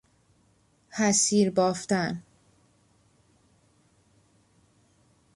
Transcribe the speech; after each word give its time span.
حصیر 0.89 1.49
بافتن 1.51 2.23